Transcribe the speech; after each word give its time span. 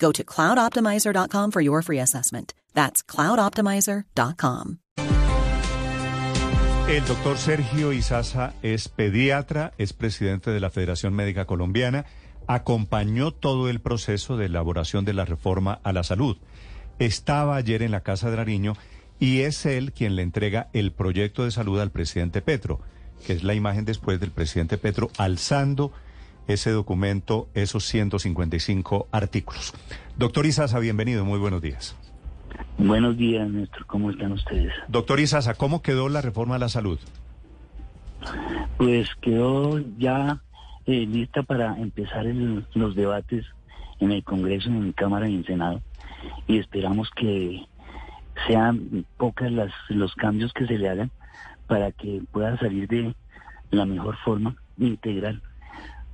Go 0.00 0.12
to 0.12 0.24
cloudoptimizer.com 0.24 1.50
for 1.52 1.60
your 1.60 1.82
free 1.82 2.00
assessment. 2.00 2.54
That's 2.74 3.04
cloudoptimizer.com. 3.04 4.78
El 6.88 7.04
doctor 7.04 7.38
Sergio 7.38 7.92
Izaza 7.92 8.52
es 8.62 8.88
pediatra, 8.88 9.72
es 9.78 9.92
presidente 9.92 10.50
de 10.50 10.58
la 10.58 10.70
Federación 10.70 11.14
Médica 11.14 11.44
Colombiana, 11.44 12.04
acompañó 12.48 13.30
todo 13.30 13.68
el 13.68 13.80
proceso 13.80 14.36
de 14.36 14.46
elaboración 14.46 15.04
de 15.04 15.12
la 15.12 15.24
reforma 15.24 15.78
a 15.84 15.92
la 15.92 16.02
salud. 16.02 16.36
Estaba 16.98 17.54
ayer 17.54 17.82
en 17.82 17.92
la 17.92 18.00
Casa 18.00 18.28
de 18.28 18.38
Nariño 18.38 18.72
y 19.20 19.42
es 19.42 19.66
él 19.66 19.92
quien 19.92 20.16
le 20.16 20.22
entrega 20.22 20.68
el 20.72 20.90
proyecto 20.90 21.44
de 21.44 21.52
salud 21.52 21.78
al 21.78 21.92
presidente 21.92 22.42
Petro, 22.42 22.80
que 23.24 23.34
es 23.34 23.44
la 23.44 23.54
imagen 23.54 23.84
después 23.84 24.18
del 24.18 24.32
presidente 24.32 24.76
Petro 24.76 25.10
alzando 25.16 25.92
ese 26.52 26.70
documento, 26.70 27.48
esos 27.54 27.84
155 27.84 29.08
artículos. 29.12 29.72
Doctor 30.16 30.46
Izaza, 30.46 30.78
bienvenido, 30.78 31.24
muy 31.24 31.38
buenos 31.38 31.62
días. 31.62 31.96
Buenos 32.78 33.16
días, 33.16 33.48
Néstor, 33.48 33.86
¿cómo 33.86 34.10
están 34.10 34.32
ustedes? 34.32 34.72
Doctor 34.88 35.20
Izaza, 35.20 35.54
¿cómo 35.54 35.82
quedó 35.82 36.08
la 36.08 36.20
reforma 36.22 36.56
a 36.56 36.58
la 36.58 36.68
salud? 36.68 36.98
Pues 38.76 39.08
quedó 39.20 39.78
ya 39.98 40.40
eh, 40.86 41.06
lista 41.06 41.42
para 41.42 41.76
empezar 41.78 42.26
el- 42.26 42.66
los 42.74 42.94
debates 42.94 43.44
en 44.00 44.12
el 44.12 44.24
Congreso, 44.24 44.68
en 44.68 44.88
la 44.88 44.92
Cámara 44.94 45.28
y 45.28 45.34
en 45.34 45.38
el 45.40 45.46
Senado. 45.46 45.80
Y 46.46 46.58
esperamos 46.58 47.10
que 47.10 47.62
sean 48.46 49.04
pocas 49.16 49.52
las, 49.52 49.72
los 49.88 50.14
cambios 50.14 50.52
que 50.52 50.66
se 50.66 50.78
le 50.78 50.88
hagan 50.88 51.10
para 51.66 51.92
que 51.92 52.22
pueda 52.32 52.58
salir 52.58 52.88
de 52.88 53.14
la 53.70 53.84
mejor 53.86 54.16
forma 54.24 54.56
integral 54.78 55.42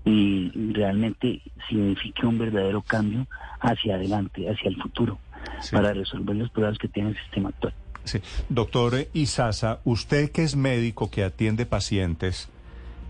y 0.07 0.51
realmente 0.73 1.43
signifique 1.69 2.25
un 2.25 2.39
verdadero 2.39 2.81
cambio 2.81 3.27
hacia 3.61 3.97
adelante, 3.97 4.49
hacia 4.49 4.69
el 4.71 4.77
futuro, 4.77 5.19
Sí. 5.61 5.75
para 5.77 5.93
resolver 5.93 6.37
los 6.37 6.49
problemas 6.51 6.79
que 6.79 6.89
tiene 6.89 7.11
el 7.11 7.17
sistema 7.19 7.49
actual. 7.51 7.75
Sí. 8.05 8.21
Doctor 8.49 8.95
Izaza, 9.12 9.81
usted 9.84 10.31
que 10.31 10.45
es 10.45 10.55
médico 10.57 11.11
que 11.11 11.25
atiende 11.25 11.67
pacientes, 11.67 12.49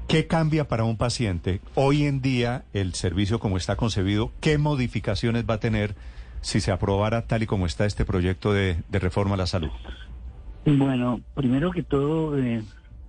¿qué 0.08 0.26
cambia 0.26 0.68
para 0.68 0.84
un 0.84 0.96
paciente? 0.96 1.60
Hoy 1.74 2.04
en 2.04 2.22
día, 2.22 2.64
el 2.72 2.94
servicio 2.94 3.38
como 3.38 3.58
está 3.58 3.76
concebido, 3.76 4.32
¿qué 4.40 4.56
modificaciones 4.56 5.44
va 5.48 5.54
a 5.54 5.60
tener 5.60 5.94
si 6.40 6.60
se 6.60 6.72
aprobara 6.72 7.26
tal 7.26 7.42
y 7.42 7.46
como 7.46 7.66
está 7.66 7.84
este 7.84 8.06
proyecto 8.06 8.52
de, 8.54 8.78
de 8.88 8.98
reforma 8.98 9.34
a 9.34 9.38
la 9.38 9.46
salud? 9.46 9.70
Bueno, 10.64 11.20
primero 11.34 11.70
que 11.70 11.82
todo, 11.82 12.36
eh, 12.38 12.62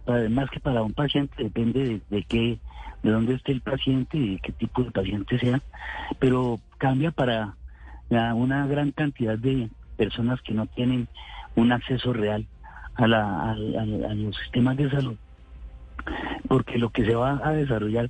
para- 0.08 0.30
más 0.30 0.50
que 0.50 0.60
para 0.62 0.82
un 0.82 0.94
paciente, 0.94 1.44
depende 1.44 1.84
de, 1.84 2.02
de 2.10 2.24
qué, 2.24 2.60
de 3.04 3.12
dónde 3.12 3.36
esté 3.36 3.52
el 3.52 3.62
paciente 3.62 4.18
y 4.18 4.40
qué 4.40 4.54
tipo 4.54 4.84
de 4.84 4.92
paciente 4.92 5.38
sea, 5.38 5.62
pero 6.20 6.60
cambia 6.80 7.12
para 7.12 7.56
una 8.10 8.66
gran 8.68 8.92
cantidad 8.94 9.38
de 9.38 9.70
personas 9.98 10.42
que 10.42 10.54
no 10.54 10.66
tienen 10.68 11.08
un 11.56 11.72
acceso 11.74 12.14
real 12.14 12.48
a, 12.96 13.06
la, 13.06 13.22
a- 13.24 13.52
a 13.52 14.16
los 14.16 14.36
sistemas 14.38 14.78
de 14.78 14.90
salud, 14.90 15.18
porque 16.48 16.78
lo 16.78 16.90
que 16.90 17.06
se 17.06 17.16
va 17.16 17.42
a 17.44 17.52
desarrollar 17.52 18.10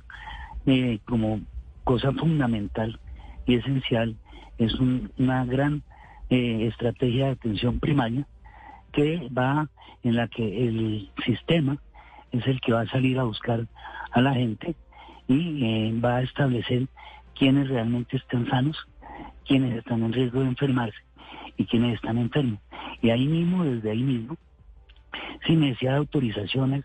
eh, 0.66 1.00
como 1.04 1.40
cosa 1.84 2.12
fundamental 2.12 3.00
y 3.46 3.54
esencial 3.56 4.16
es 4.58 4.72
un- 4.74 5.10
una 5.18 5.44
gran 5.44 5.82
eh, 6.30 6.66
estrategia 6.68 7.26
de 7.26 7.32
atención 7.32 7.80
primaria 7.80 8.26
que 8.92 9.28
va 9.36 9.68
en 10.02 10.14
la 10.16 10.28
que 10.28 10.44
el 10.68 11.10
sistema 11.24 11.78
es 12.32 12.46
el 12.46 12.60
que 12.60 12.72
va 12.72 12.82
a 12.82 12.88
salir 12.88 13.18
a 13.18 13.24
buscar 13.24 13.66
a 14.12 14.20
la 14.20 14.34
gente 14.34 14.74
y 15.26 15.64
eh, 15.64 16.00
va 16.00 16.16
a 16.16 16.22
establecer 16.22 16.86
quiénes 17.34 17.68
realmente 17.68 18.16
están 18.16 18.48
sanos, 18.48 18.76
quiénes 19.46 19.76
están 19.76 20.02
en 20.02 20.12
riesgo 20.12 20.40
de 20.40 20.48
enfermarse 20.48 20.98
y 21.56 21.64
quiénes 21.66 21.94
están 21.94 22.18
enfermos. 22.18 22.60
Y 23.02 23.10
ahí 23.10 23.26
mismo, 23.26 23.64
desde 23.64 23.90
ahí 23.90 24.02
mismo, 24.02 24.36
sin 25.46 25.60
necesidad 25.60 25.92
de 25.92 25.98
autorizaciones 25.98 26.84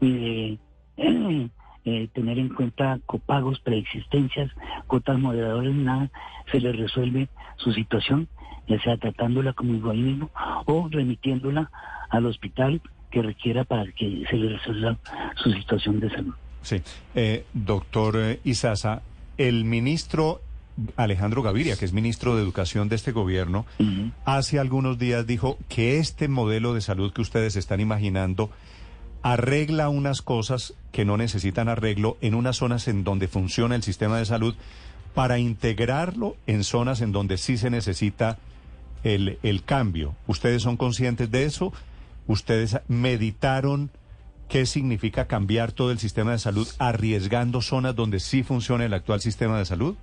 ni 0.00 0.12
de 0.12 0.58
eh, 0.96 1.50
eh, 1.84 2.08
tener 2.12 2.38
en 2.38 2.50
cuenta 2.50 2.98
copagos, 3.06 3.60
preexistencias, 3.60 4.50
cotas 4.86 5.18
moderadoras, 5.18 5.74
nada, 5.74 6.10
se 6.50 6.60
les 6.60 6.76
resuelve 6.76 7.28
su 7.56 7.72
situación, 7.72 8.28
ya 8.68 8.80
sea 8.80 8.96
tratándola 8.96 9.52
como 9.52 9.72
mismo 9.92 10.30
o 10.66 10.88
remitiéndola 10.90 11.70
al 12.10 12.26
hospital 12.26 12.80
que 13.10 13.22
requiera 13.22 13.64
para 13.64 13.90
que 13.92 14.24
se 14.28 14.36
le 14.36 14.56
resuelva 14.56 14.96
su 15.36 15.52
situación 15.52 16.00
de 16.00 16.10
salud. 16.10 16.34
Sí. 16.62 16.82
Eh, 17.14 17.44
doctor 17.52 18.16
eh, 18.18 18.40
Izaza, 18.44 19.02
el 19.38 19.64
ministro 19.64 20.40
Alejandro 20.96 21.42
Gaviria, 21.42 21.76
que 21.76 21.84
es 21.84 21.92
ministro 21.92 22.36
de 22.36 22.42
Educación 22.42 22.88
de 22.88 22.96
este 22.96 23.12
gobierno, 23.12 23.66
hace 24.24 24.58
algunos 24.58 24.98
días 24.98 25.26
dijo 25.26 25.58
que 25.68 25.98
este 25.98 26.28
modelo 26.28 26.74
de 26.74 26.80
salud 26.80 27.12
que 27.12 27.20
ustedes 27.20 27.56
están 27.56 27.80
imaginando 27.80 28.50
arregla 29.22 29.88
unas 29.88 30.22
cosas 30.22 30.74
que 30.92 31.04
no 31.04 31.16
necesitan 31.16 31.68
arreglo 31.68 32.16
en 32.20 32.34
unas 32.34 32.56
zonas 32.56 32.88
en 32.88 33.04
donde 33.04 33.28
funciona 33.28 33.74
el 33.74 33.82
sistema 33.82 34.18
de 34.18 34.24
salud 34.24 34.54
para 35.14 35.38
integrarlo 35.38 36.36
en 36.46 36.64
zonas 36.64 37.00
en 37.02 37.12
donde 37.12 37.36
sí 37.36 37.58
se 37.58 37.68
necesita 37.68 38.38
el, 39.04 39.38
el 39.42 39.62
cambio. 39.64 40.14
¿Ustedes 40.26 40.62
son 40.62 40.76
conscientes 40.76 41.30
de 41.30 41.44
eso? 41.44 41.72
¿Ustedes 42.26 42.80
meditaron 42.88 43.90
qué 44.48 44.66
significa 44.66 45.26
cambiar 45.26 45.72
todo 45.72 45.90
el 45.92 45.98
sistema 45.98 46.32
de 46.32 46.38
salud 46.38 46.66
arriesgando 46.78 47.60
zonas 47.60 47.94
donde 47.96 48.20
sí 48.20 48.42
funciona 48.42 48.84
el 48.84 48.94
actual 48.94 49.20
sistema 49.20 49.58
de 49.58 49.64
salud? 49.64 49.96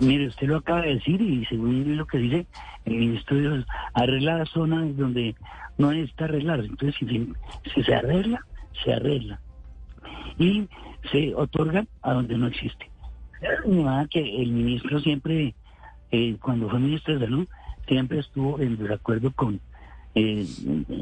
Mire, 0.00 0.28
usted 0.28 0.46
lo 0.46 0.58
acaba 0.58 0.82
de 0.82 0.94
decir 0.94 1.20
y 1.20 1.44
según 1.46 1.96
lo 1.96 2.06
que 2.06 2.18
dice 2.18 2.46
el 2.84 2.94
ministro 2.94 3.36
de 3.36 3.42
Dios, 3.42 3.66
arregla 3.94 4.44
zonas 4.46 4.96
donde 4.96 5.34
no 5.76 5.92
necesita 5.92 6.24
arreglar. 6.26 6.60
Entonces, 6.60 6.94
si, 6.98 7.82
se- 7.82 7.94
arregla, 7.94 8.40
se 8.84 8.92
arregla. 8.92 9.40
Y 10.38 10.68
se 11.10 11.34
otorga 11.34 11.84
a 12.02 12.12
donde 12.12 12.36
no 12.38 12.46
existe. 12.46 12.88
Nada 13.66 14.06
que 14.08 14.20
el 14.42 14.50
ministro 14.52 15.00
siempre, 15.00 15.54
eh, 16.12 16.36
cuando 16.40 16.68
fue 16.70 16.78
ministro 16.78 17.14
de 17.18 17.26
Salud, 17.26 17.48
siempre 17.86 18.20
estuvo 18.20 18.60
en 18.60 18.76
desacuerdo 18.76 19.32
con 19.32 19.60
eh, 20.18 20.46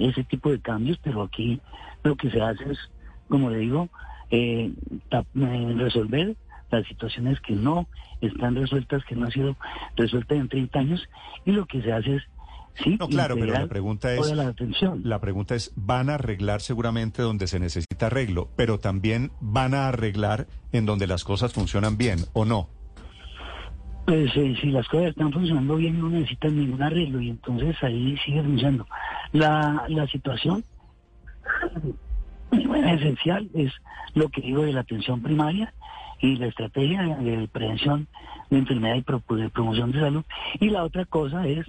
ese 0.00 0.24
tipo 0.24 0.50
de 0.50 0.60
cambios, 0.60 0.98
pero 1.02 1.22
aquí 1.22 1.60
lo 2.02 2.16
que 2.16 2.30
se 2.30 2.40
hace 2.40 2.70
es, 2.70 2.78
como 3.28 3.50
le 3.50 3.58
digo, 3.58 3.88
eh, 4.30 4.72
eh, 5.10 5.74
resolver 5.76 6.36
las 6.70 6.86
situaciones 6.86 7.40
que 7.40 7.54
no 7.54 7.86
están 8.20 8.56
resueltas, 8.56 9.04
que 9.04 9.16
no 9.16 9.26
han 9.26 9.32
sido 9.32 9.56
resueltas 9.96 10.38
en 10.38 10.48
30 10.48 10.78
años, 10.78 11.08
y 11.44 11.52
lo 11.52 11.64
que 11.66 11.80
se 11.80 11.92
hace 11.92 12.16
es, 12.16 12.22
sí, 12.82 12.96
No, 12.98 13.08
claro, 13.08 13.36
pero 13.36 13.52
la 13.52 13.66
pregunta 13.66 14.12
es... 14.12 14.30
la 14.32 14.48
atención. 14.48 15.00
La 15.04 15.20
pregunta 15.20 15.54
es, 15.54 15.72
¿van 15.76 16.10
a 16.10 16.14
arreglar 16.14 16.60
seguramente 16.60 17.22
donde 17.22 17.46
se 17.46 17.58
necesita 17.58 18.06
arreglo, 18.06 18.50
pero 18.56 18.78
también 18.78 19.30
van 19.40 19.74
a 19.74 19.88
arreglar 19.88 20.46
en 20.72 20.84
donde 20.84 21.06
las 21.06 21.24
cosas 21.24 21.54
funcionan 21.54 21.96
bien 21.96 22.18
o 22.34 22.44
no? 22.44 22.68
Pues 24.06 24.36
eh, 24.36 24.56
si 24.60 24.70
las 24.70 24.86
cosas 24.88 25.08
están 25.08 25.32
funcionando 25.32 25.76
bien, 25.76 26.00
no 26.00 26.08
necesitan 26.08 26.56
ningún 26.56 26.82
arreglo 26.82 27.20
y 27.20 27.30
entonces 27.30 27.76
ahí 27.82 28.16
sigue 28.24 28.42
funcionando. 28.42 28.86
La, 29.32 29.84
la 29.88 30.06
situación 30.06 30.64
bueno, 32.50 32.88
esencial 32.88 33.48
es 33.54 33.72
lo 34.14 34.28
que 34.28 34.40
digo 34.40 34.62
de 34.62 34.72
la 34.72 34.80
atención 34.80 35.20
primaria 35.22 35.74
y 36.20 36.36
la 36.36 36.46
estrategia 36.46 37.16
de 37.16 37.48
prevención 37.48 38.06
de 38.50 38.58
enfermedad 38.58 38.96
y 38.96 39.02
promoción 39.02 39.92
de 39.92 40.00
salud. 40.00 40.24
Y 40.60 40.70
la 40.70 40.84
otra 40.84 41.04
cosa 41.04 41.46
es 41.46 41.66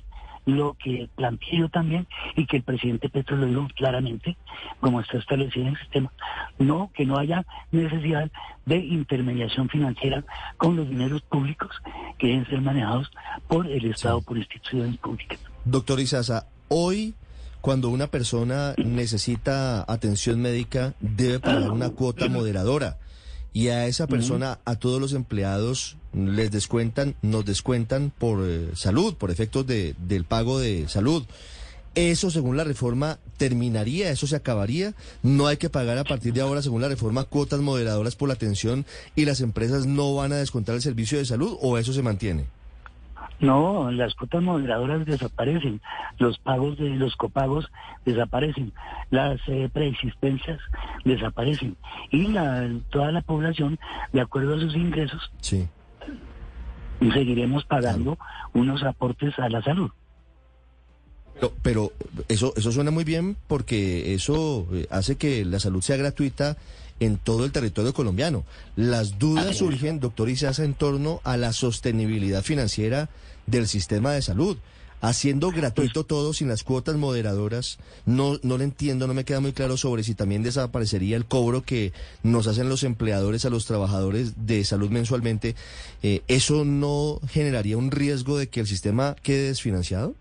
lo 0.48 0.76
que 0.82 1.10
planteé 1.16 1.60
yo 1.60 1.70
también 1.70 2.08
y 2.36 2.48
que 2.48 2.58
el 2.58 2.64
presidente 2.64 3.10
Petro 3.10 3.36
lo 3.36 3.46
dijo 3.46 3.68
claramente, 3.76 4.38
como 4.80 5.02
está 5.02 5.18
establecido 5.18 5.68
en 5.68 5.74
el 5.74 5.80
sistema, 5.80 6.12
no, 6.58 6.90
que 6.96 7.06
no 7.06 7.18
haya 7.18 7.46
necesidad 7.72 8.32
de 8.66 8.78
intermediación 8.78 9.70
financiera 9.70 10.24
con 10.58 10.78
los 10.78 10.90
dineros 10.90 11.22
públicos 11.24 11.70
que 12.18 12.28
deben 12.28 12.48
ser 12.48 12.62
manejados 12.62 13.12
por 13.48 13.68
el 13.68 13.86
Estado, 13.86 14.22
por 14.22 14.38
instituciones 14.38 14.98
públicas. 14.98 15.40
Doctor 15.66 16.00
Izaza, 16.00 16.48
hoy 16.70 17.14
cuando 17.60 17.90
una 17.90 18.08
persona 18.08 18.74
necesita 18.78 19.84
atención 19.92 20.42
médica 20.42 20.94
debe 21.02 21.40
pagar 21.40 21.72
una 21.72 21.90
cuota 21.90 22.28
moderadora 22.30 22.98
y 23.58 23.70
a 23.70 23.88
esa 23.88 24.06
persona, 24.06 24.60
a 24.66 24.76
todos 24.76 25.02
los 25.02 25.14
empleados 25.14 25.98
les 26.14 26.52
descuentan, 26.52 27.16
nos 27.24 27.44
descuentan 27.44 28.14
por 28.16 28.48
eh, 28.48 28.70
salud, 28.76 29.16
por 29.16 29.32
efectos 29.32 29.66
de, 29.66 29.96
del 29.98 30.26
pago 30.26 30.60
de 30.60 30.88
salud. 30.88 31.24
Eso, 31.96 32.30
según 32.30 32.56
la 32.56 32.64
reforma, 32.64 33.18
terminaría, 33.38 34.12
eso 34.12 34.28
se 34.28 34.36
acabaría. 34.36 34.94
No 35.24 35.48
hay 35.48 35.58
que 35.58 35.72
pagar 35.72 35.98
a 35.98 36.04
partir 36.04 36.34
de 36.34 36.42
ahora, 36.42 36.62
según 36.62 36.84
la 36.84 36.88
reforma, 36.88 37.24
cuotas 37.24 37.62
moderadoras 37.62 38.16
por 38.16 38.28
la 38.28 38.36
atención 38.36 38.86
y 39.16 39.26
las 39.26 39.42
empresas 39.42 39.88
no 39.88 40.14
van 40.14 40.34
a 40.34 40.38
descontar 40.38 40.76
el 40.76 40.84
servicio 40.84 41.18
de 41.18 41.26
salud 41.26 41.58
o 41.60 41.80
eso 41.80 41.94
se 41.94 42.04
mantiene. 42.04 42.46
No, 43.40 43.92
las 43.92 44.16
cuotas 44.16 44.42
moderadoras 44.42 45.06
desaparecen, 45.06 45.80
los 46.18 46.40
pagos 46.40 46.78
de 46.78 46.90
los 46.90 47.16
copagos 47.16 47.70
desaparecen, 48.04 48.74
las 49.12 49.40
eh, 49.48 49.70
preexistencias 49.72 50.60
desaparecen 51.06 51.78
y 52.12 52.28
la, 52.30 52.68
toda 52.90 53.12
la 53.12 53.22
población, 53.22 53.78
de 54.12 54.22
acuerdo 54.22 54.56
a 54.56 54.60
sus 54.60 54.76
ingresos, 54.76 55.32
Sí. 55.42 55.68
seguiremos 57.14 57.64
pagando 57.66 58.18
unos 58.54 58.82
aportes 58.84 59.38
a 59.38 59.50
la 59.50 59.62
salud. 59.62 59.92
Pero, 61.36 61.54
pero 61.62 61.92
eso, 62.30 62.54
eso 62.56 62.72
suena 62.72 62.90
muy 62.90 63.04
bien 63.04 63.38
porque 63.48 64.16
eso 64.16 64.66
eh, 64.74 64.88
hace 64.90 65.18
que 65.18 65.46
la 65.46 65.60
salud 65.60 65.82
sea 65.82 65.96
gratuita 65.98 66.58
en 67.00 67.18
todo 67.18 67.46
el 67.46 67.52
territorio 67.52 67.94
colombiano. 67.94 68.46
Las 68.76 69.20
dudas 69.20 69.58
surgen, 69.58 70.00
doctor 70.00 70.30
Izaza, 70.30 70.64
en 70.64 70.74
torno 70.74 71.22
a 71.24 71.38
la 71.38 71.54
sostenibilidad 71.54 72.44
financiera 72.44 73.10
del 73.46 73.68
sistema 73.68 74.14
de 74.14 74.22
salud. 74.22 74.58
Haciendo 75.00 75.52
gratuito 75.52 76.06
todo 76.06 76.34
sin 76.34 76.48
las 76.48 76.64
cuotas 76.64 76.96
moderadoras, 76.96 77.78
no, 78.08 78.40
no 78.42 78.58
le 78.58 78.64
entiendo, 78.64 79.06
no 79.06 79.14
me 79.14 79.26
queda 79.26 79.40
muy 79.40 79.54
claro 79.54 79.78
sobre 79.78 80.04
si 80.04 80.16
también 80.16 80.42
desaparecería 80.42 81.16
el 81.16 81.26
cobro 81.26 81.62
que 81.62 81.94
nos 82.24 82.48
hacen 82.48 82.68
los 82.68 82.82
empleadores 82.82 83.46
a 83.46 83.52
los 83.52 83.68
trabajadores 83.68 84.48
de 84.48 84.64
salud 84.64 84.90
mensualmente. 84.90 85.56
Eh, 86.02 86.24
¿Eso 86.28 86.66
no 86.66 87.22
generaría 87.30 87.78
un 87.78 87.92
riesgo 87.92 88.40
de 88.40 88.50
que 88.50 88.60
el 88.60 88.68
sistema 88.68 89.16
quede 89.22 89.50
desfinanciado? 89.50 90.16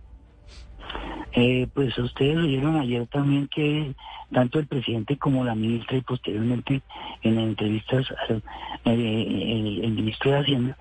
Eh, 1.33 1.69
pues 1.75 1.97
ustedes 1.99 2.39
oyeron 2.39 2.77
ayer 2.77 3.07
también 3.09 3.47
que 3.49 3.95
tanto 4.33 4.59
el 4.59 4.67
presidente 4.67 5.19
como 5.19 5.45
la 5.45 5.55
ministra 5.55 5.97
y 5.99 6.01
posteriormente 6.01 6.83
en 7.23 7.39
entrevistas 7.39 8.07
al 8.29 8.43
eh, 8.87 9.27
el, 9.29 9.85
el 9.85 9.93
ministro 9.93 10.31
de 10.31 10.39
Hacienda, 10.39 10.79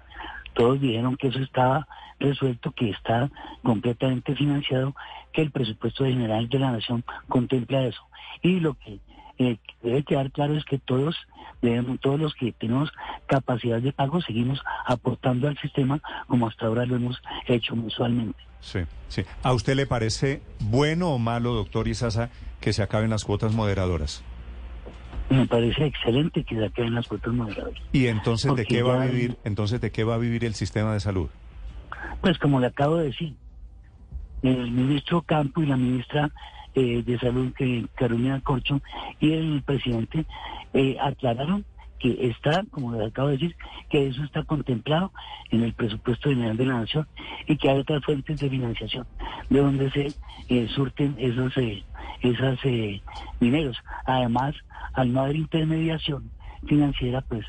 todos 0.54 0.80
dijeron 0.80 1.18
que 1.18 1.28
eso 1.28 1.40
estaba 1.40 1.88
resuelto, 2.20 2.72
que 2.72 2.90
está 2.90 3.30
completamente 3.64 4.36
financiado, 4.36 4.96
que 5.34 5.42
el 5.42 5.52
presupuesto 5.52 6.06
general 6.06 6.48
de 6.48 6.60
la 6.60 6.72
nación 6.72 7.04
contempla 7.28 7.86
eso. 7.86 8.02
Y 8.42 8.60
lo 8.60 8.76
que 8.76 9.00
eh, 9.38 9.58
debe 9.82 10.04
quedar 10.04 10.32
claro 10.32 10.56
es 10.56 10.66
que 10.66 10.78
todos 10.78 11.16
debemos, 11.62 12.00
todos 12.00 12.20
los 12.20 12.34
que 12.36 12.52
tenemos 12.54 12.92
capacidad 13.26 13.82
de 13.82 13.92
pago 13.92 14.22
seguimos 14.22 14.62
aportando 14.86 15.48
al 15.48 15.58
sistema 15.58 16.02
como 16.28 16.48
hasta 16.48 16.68
ahora 16.68 16.86
lo 16.86 16.96
hemos 16.96 17.22
hecho 17.48 17.76
mensualmente. 17.76 18.40
Sí, 18.62 18.80
sí. 19.10 19.24
¿A 19.44 19.54
usted 19.54 19.76
le 19.76 19.86
parece 19.86 20.42
bueno 20.60 21.10
o 21.10 21.20
malo, 21.20 21.54
doctor 21.54 21.88
Izaza, 21.88 22.30
que 22.60 22.74
se 22.74 22.82
acaben 22.82 23.10
las 23.10 23.24
cuotas 23.24 23.54
moderadoras? 23.54 24.24
Me 25.30 25.46
parece 25.48 25.86
excelente 25.86 26.44
que 26.44 26.56
se 26.56 26.66
acaben 26.66 26.96
las 26.96 27.08
cuotas 27.08 27.34
moderadoras. 27.34 27.82
¿Y 27.92 28.08
entonces 28.08 28.56
de 28.56 28.66
qué 28.66 28.84
va 28.84 29.02
a 29.02 29.06
vivir, 29.06 29.38
entonces 29.44 29.82
de 29.82 29.92
qué 29.92 30.04
va 30.04 30.16
a 30.16 30.18
vivir 30.18 30.46
el 30.46 30.56
sistema 30.56 30.94
de 30.94 31.00
salud? 31.00 31.30
Pues 32.22 32.38
como 32.38 32.60
le 32.60 32.68
acabo 32.68 32.98
de 32.98 33.06
decir, 33.06 33.36
el 34.42 34.72
ministro 34.72 35.22
Campo 35.22 35.62
y 35.62 35.66
la 35.66 35.78
ministra 35.78 36.32
eh, 36.76 37.04
de 37.06 37.20
Salud, 37.20 37.54
que 37.54 37.86
Carolina 37.96 38.42
Corcho, 38.42 38.82
y 39.20 39.32
el 39.32 39.64
presidente 39.64 40.26
eh, 40.74 40.98
aclararon 41.02 41.66
que 42.00 42.28
está, 42.28 42.64
como 42.72 42.94
les 42.94 43.08
acabo 43.08 43.30
de 43.30 43.38
decir, 43.38 43.56
que 43.90 44.08
eso 44.08 44.24
está 44.24 44.44
contemplado 44.44 45.12
en 45.52 45.64
el 45.64 45.74
presupuesto 45.74 46.30
general 46.30 46.58
de 46.58 46.66
la 46.66 46.80
nación 46.80 47.08
y 47.48 47.58
que 47.58 47.70
hay 47.70 47.80
otras 47.80 48.04
fuentes 48.04 48.40
de 48.40 48.50
financiación 48.50 49.08
de 49.50 49.60
donde 49.60 49.92
se 49.92 50.14
eh, 50.50 50.68
surten 50.70 51.16
esos 51.18 51.56
eh, 51.58 51.84
eh, 52.22 53.02
dineros. 53.40 53.78
Además, 54.06 54.56
al 54.94 55.14
no 55.14 55.22
haber 55.22 55.36
intermediación 55.36 56.30
financiera, 56.68 57.22
pues 57.22 57.46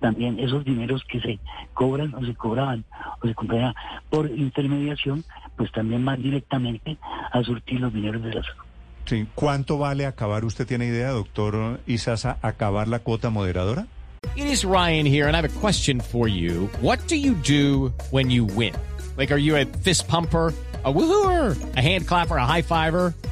también 0.00 0.38
esos 0.38 0.64
dineros 0.64 1.04
que 1.04 1.20
se 1.20 1.38
cobran 1.74 2.14
o 2.14 2.24
se 2.24 2.34
cobraban 2.34 2.84
o 3.22 3.26
se 3.26 3.34
compraban 3.34 3.74
por 4.08 4.30
intermediación, 4.30 5.24
pues 5.56 5.70
también 5.72 6.04
van 6.04 6.22
directamente 6.22 6.96
a 7.32 7.42
surtir 7.42 7.80
los 7.80 7.92
dineros 7.92 8.22
de 8.22 8.34
la 8.34 8.42
salud. 8.42 8.69
Sí. 9.10 9.26
¿Cuánto 9.34 9.76
vale 9.76 10.06
acabar, 10.06 10.44
usted 10.44 10.68
tiene 10.68 10.86
idea, 10.86 11.10
doctor 11.10 11.80
Izaza, 11.88 12.38
acabar 12.42 12.86
la 12.86 13.00
cuota 13.00 13.28
moderadora? 13.28 13.88
It 14.36 14.46
is 14.46 14.64
Ryan 14.64 15.04
here, 15.04 15.26
and 15.26 15.36
I 15.36 15.40
have 15.40 15.56
a 15.56 15.60
question 15.60 15.98
for 15.98 16.28
you. 16.28 16.68
What 16.80 17.00
do 17.08 17.16
you 17.16 17.34
do 17.34 17.92
when 18.12 18.30
you 18.30 18.44
win? 18.44 18.72
Like, 19.16 19.32
are 19.32 19.36
you 19.36 19.56
a 19.56 19.64
fist 19.64 20.06
pumper? 20.06 20.54
A 20.84 20.92
woohooer, 20.92 21.56
a 21.76 21.80
hand 21.80 22.06
clapper, 22.06 22.36
a 22.36 22.46
high 22.46 22.62
fiver. 22.62 23.12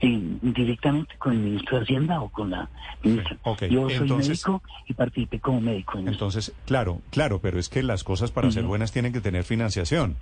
en- 0.00 0.38
directamente 0.42 1.14
con 1.18 1.32
el 1.32 1.38
ministro 1.40 1.78
de 1.78 1.84
Hacienda 1.84 2.20
o 2.20 2.28
con 2.30 2.50
la 2.50 2.68
ministra. 3.02 3.38
Yo 3.70 3.88
soy 3.88 3.98
entonces- 3.98 4.28
médico 4.46 4.62
y 4.86 4.94
participé 4.94 5.40
como 5.40 5.60
médico 5.60 5.98
en 5.98 6.04
eso. 6.04 6.12
Entonces, 6.12 6.52
claro, 6.66 7.00
claro, 7.10 7.40
pero 7.40 7.58
es 7.58 7.68
que 7.68 7.82
las 7.82 8.02
cosas 8.04 8.30
para 8.30 8.50
ser 8.50 8.64
buenas 8.64 8.92
tienen 8.92 9.12
que 9.12 9.20
tener 9.20 9.44
financiación. 9.44 10.16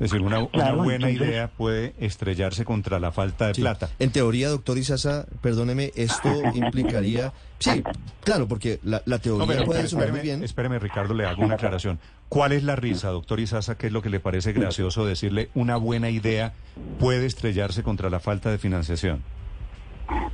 Es 0.00 0.10
decir, 0.12 0.20
una, 0.24 0.38
buena 0.38 1.08
entonces- 1.08 1.28
idea 1.28 1.48
puede 1.48 1.92
estrellarse 1.98 2.64
contra 2.64 3.00
la 3.00 3.10
falta 3.10 3.48
de 3.48 3.54
Sí. 3.54 3.62
plata. 3.62 3.88
En 3.98 4.10
teoría, 4.12 4.48
doctor 4.48 4.78
Izaza, 4.78 5.26
perdóneme, 5.40 5.90
esto 5.96 6.30
implicaría... 6.54 7.32
Sí, 7.58 7.82
claro, 8.22 8.46
porque 8.46 8.78
la, 8.84 9.02
la 9.06 9.18
teoría 9.18 9.44
No, 9.44 9.52
pero 9.52 9.64
puede 9.64 9.88
sonar 9.88 10.10
muy 10.10 10.18
espéreme, 10.18 10.22
bien. 10.36 10.44
espéreme, 10.44 10.78
Ricardo, 10.78 11.14
le 11.14 11.26
hago 11.26 11.42
una 11.42 11.54
aclaración. 11.56 11.98
¿Cuál 12.28 12.52
es 12.52 12.62
la 12.62 12.76
risa, 12.76 13.08
doctor 13.08 13.40
Izaza? 13.40 13.76
¿Qué 13.76 13.88
es 13.88 13.92
lo 13.92 14.00
que 14.00 14.10
le 14.10 14.20
parece 14.20 14.52
gracioso 14.52 15.04
decirle 15.04 15.48
una 15.54 15.76
buena 15.76 16.10
idea 16.10 16.52
puede 17.00 17.26
estrellarse 17.26 17.82
contra 17.82 18.08
la 18.10 18.20
falta 18.20 18.52
de 18.52 18.58
financiación? 18.58 19.22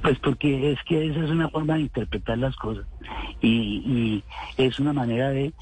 Pues 0.03 0.19
porque 0.19 0.73
es 0.73 0.79
que 0.87 1.07
esa 1.11 1.25
es 1.25 1.31
una 1.31 1.49
forma 1.49 1.75
de 1.77 1.81
interpretar 1.81 2.37
las 2.37 2.55
cosas 2.57 2.85
y, 3.41 3.49
y 3.49 4.25
es 4.59 4.79
una 4.79 4.93
manera 4.93 5.31
de, 5.31 5.53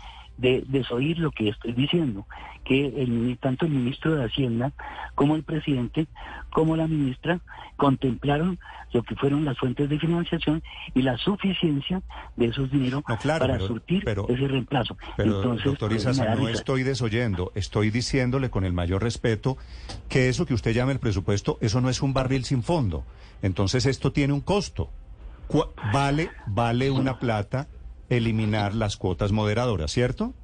de 0.42 0.64
desoír 0.66 1.18
lo 1.18 1.30
que 1.30 1.49
estoy 1.49 1.72
diciendo, 1.72 2.26
que 2.64 2.87
el, 2.87 3.38
tanto 3.40 3.64
el 3.64 3.70
ministro 3.72 4.14
de 4.16 4.25
Hacienda 4.25 4.72
como 5.14 5.37
el 5.37 5.44
presidente 5.44 6.06
como 6.50 6.76
la 6.76 6.87
ministra 6.87 7.40
contemplaron 7.76 8.58
lo 8.92 9.02
que 9.02 9.14
fueron 9.16 9.44
las 9.44 9.56
fuentes 9.56 9.88
de 9.88 9.99
financiación 9.99 10.62
y 10.94 11.00
la 11.02 11.16
suficiencia 11.16 12.02
de 12.37 12.46
esos 12.46 12.70
dineros 12.70 13.02
No, 13.08 13.16
claro, 13.16 13.40
para 13.40 13.54
pero- 13.54 13.66
surtir 13.66 14.02
pero- 14.04 14.26
ese 14.28 14.46
reemplazo. 14.49 14.96
Pero, 15.16 15.37
Entonces, 15.37 15.64
doctor 15.64 15.90
pues, 15.90 16.18
no 16.18 16.49
estoy 16.49 16.82
desoyendo, 16.82 17.52
estoy 17.54 17.90
diciéndole 17.90 18.50
con 18.50 18.64
el 18.64 18.72
mayor 18.75 19.02
respeto 19.02 19.56
que 20.11 20.28
eso 20.28 20.44
que 20.44 20.54
usted 20.54 20.72
llama 20.75 20.92
el 20.92 20.99
presupuesto, 20.99 21.56
eso 21.62 21.80
no 21.80 21.88
es 21.88 22.02
un 22.02 22.12
barril 22.12 22.44
sin 22.44 22.62
fondo. 22.62 23.04
Entonces 23.40 23.87
esto 23.87 24.12
tiene 24.12 24.34
un 24.34 24.40
costo. 24.42 24.90
Vale, 25.92 26.30
vale 26.46 26.90
una 26.90 27.18
plata 27.18 27.66
eliminar 28.16 28.75
las 28.75 28.97
cuotas 28.97 29.33
moderadoras, 29.33 29.90
¿cierto? 29.90 30.35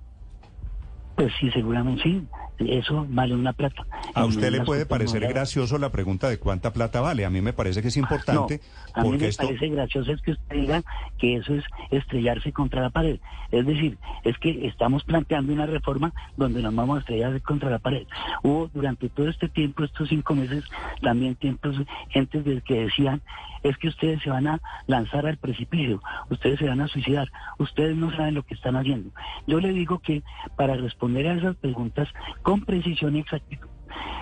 Pues 1.17 1.33
sí, 1.41 1.51
seguramente 1.51 2.03
sí. 2.03 2.27
Eso 2.59 3.07
vale 3.09 3.35
una 3.35 3.53
plata. 3.53 3.87
A 4.15 4.25
usted 4.25 4.51
le 4.51 4.63
puede 4.63 4.87
parecer 4.87 5.27
gracioso 5.29 5.79
la 5.79 5.91
pregunta 5.91 6.29
de 6.29 6.39
cuánta 6.39 6.73
plata 6.73 7.01
vale. 7.01 7.25
A 7.25 7.31
mí 7.31 7.41
me 7.41 7.53
parece 7.53 7.83
que 7.83 7.89
es 7.89 7.97
importante 7.97 8.61
No, 8.95 9.01
a 9.01 9.03
mí 9.03 9.11
porque 9.11 9.25
me 9.25 9.29
esto... 9.29 9.45
parece 9.45 9.69
gracioso 9.69 10.13
es 10.13 10.23
que 10.23 10.33
usted 10.33 10.57
diga 10.57 10.83
que 11.19 11.37
eso 11.37 11.55
es 11.55 11.65
estrellarse 11.91 12.53
contra 12.53 12.83
la 12.83 12.91
pared. 12.91 13.21
Es 13.51 13.65
decir, 13.65 13.97
es 14.25 14.37
que 14.39 14.67
estamos 14.67 15.05
planteando 15.05 15.53
una 15.53 15.67
reforma 15.67 16.13
donde 16.37 16.63
nos 16.63 16.75
vamos 16.75 16.99
a 16.99 17.01
estrellar 17.01 17.41
contra 17.43 17.71
la 17.71 17.79
pared. 17.79 18.07
Hubo 18.43 18.69
durante 18.75 19.09
todo 19.09 19.29
este 19.29 19.49
tiempo, 19.49 19.85
estos 19.85 20.09
cinco 20.09 20.35
meses, 20.35 20.65
también 21.01 21.35
tiempos, 21.37 21.77
gentes 22.11 22.45
de 22.45 22.61
que 22.61 22.83
decían, 22.85 23.23
es 23.63 23.77
que 23.79 23.89
ustedes 23.89 24.23
se 24.23 24.31
van 24.31 24.47
a 24.47 24.61
lanzar 24.87 25.27
al 25.27 25.37
precipicio, 25.37 26.01
ustedes 26.31 26.59
se 26.59 26.69
van 26.69 26.81
a 26.81 26.89
suicidar, 26.89 27.31
ustedes 27.59 27.97
no 27.97 28.11
saben 28.15 28.35
lo 28.35 28.43
que 28.43 28.55
están 28.55 28.77
haciendo. 28.77 29.11
Yo 29.47 29.61
le 29.61 29.73
digo 29.73 29.99
que 29.99 30.23
para 30.57 30.77
responder 30.77 31.27
a 31.27 31.35
esas 31.35 31.57
preguntas 31.57 32.09
con 32.49 32.63
precisión 32.65 33.15
y 33.15 33.19
exactitud, 33.21 33.69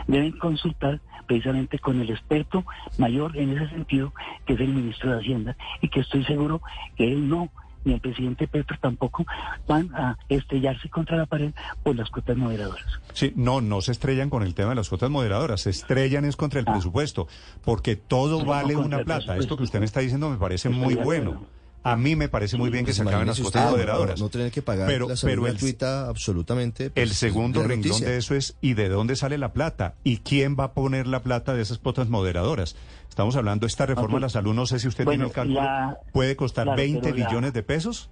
deben 0.08 0.32
consultar 0.32 1.00
precisamente 1.28 1.78
con 1.78 2.00
el 2.00 2.10
experto 2.10 2.64
mayor 2.98 3.36
en 3.36 3.56
ese 3.56 3.68
sentido, 3.70 4.12
que 4.44 4.54
es 4.54 4.60
el 4.60 4.68
ministro 4.68 5.12
de 5.12 5.20
Hacienda, 5.20 5.56
y 5.80 5.88
que 5.88 6.00
estoy 6.00 6.24
seguro 6.24 6.60
que 6.96 7.06
él 7.12 7.28
no, 7.28 7.50
ni 7.84 7.92
el 7.94 8.00
presidente 8.00 8.48
Petro 8.48 8.76
tampoco, 8.80 9.24
van 9.68 9.94
a 9.94 10.18
estrellarse 10.28 10.88
contra 10.88 11.16
la 11.16 11.26
pared 11.26 11.52
por 11.84 11.94
las 11.94 12.10
cuotas 12.10 12.36
moderadoras. 12.36 12.84
Sí, 13.12 13.32
no, 13.36 13.60
no 13.60 13.80
se 13.80 13.92
estrellan 13.92 14.28
con 14.28 14.42
el 14.42 14.54
tema 14.56 14.70
de 14.70 14.74
las 14.74 14.88
cuotas 14.88 15.08
moderadoras, 15.08 15.60
se 15.60 15.70
estrellan 15.70 16.24
es 16.24 16.34
contra 16.34 16.58
el 16.58 16.66
Ah. 16.68 16.72
presupuesto, 16.72 17.28
porque 17.64 17.94
todo 17.94 18.40
No, 18.40 18.44
vale 18.46 18.74
una 18.74 19.04
plata. 19.04 19.36
Esto 19.36 19.56
que 19.56 19.62
usted 19.62 19.78
me 19.78 19.84
está 19.86 20.00
diciendo 20.00 20.28
me 20.30 20.36
parece 20.36 20.68
Estoy 20.68 20.84
muy 20.84 20.94
bueno. 20.96 21.46
A 21.92 21.96
mí 21.96 22.16
me 22.16 22.28
parece 22.28 22.56
muy 22.56 22.70
bien 22.70 22.84
que 22.84 22.88
Pues 22.90 22.96
se 22.96 23.02
acaben 23.02 23.26
las 23.26 23.40
cuotas 23.40 23.62
usted, 23.62 23.70
moderadoras. 23.76 24.18
No, 24.18 24.26
no 24.26 24.30
tener 24.30 24.50
que 24.50 24.62
pagar 24.62 24.86
pero, 24.88 25.08
la 25.08 25.16
salud 25.16 25.32
pero 25.32 25.46
el, 25.46 25.52
gratuita 25.52 26.08
absolutamente. 26.08 26.90
pues, 26.90 27.02
el 27.10 27.14
segundo 27.14 27.60
renglón 27.62 27.90
noticia. 27.90 28.08
de 28.08 28.16
eso 28.18 28.34
es 28.34 28.56
¿y 28.60 28.74
de 28.74 28.88
dónde 28.88 29.14
sale 29.16 29.38
la 29.38 29.52
plata? 29.52 29.94
¿Y 30.04 30.18
quién 30.18 30.56
va 30.58 30.64
a 30.64 30.72
poner 30.72 31.06
la 31.06 31.20
plata 31.22 31.54
de 31.54 31.62
esas 31.62 31.78
cuotas 31.78 32.08
moderadoras? 32.08 32.76
Estamos 33.08 33.36
hablando 33.36 33.66
de 33.66 33.68
esta 33.68 33.86
reforma 33.86 34.14
Ok. 34.14 34.20
de 34.20 34.20
la 34.22 34.28
salud, 34.28 34.54
no 34.54 34.66
sé 34.66 34.78
si 34.78 34.88
usted 34.88 35.04
Bueno, 35.04 35.26
tiene 35.26 35.28
el 35.28 35.34
cálculo. 35.34 35.60
la- 35.62 35.98
¿Puede 36.12 36.36
costar 36.36 36.64
claro, 36.64 36.76
20 36.76 37.00
pero 37.02 37.16
la- 37.16 37.26
billones 37.28 37.52
de 37.52 37.62
pesos? 37.62 38.10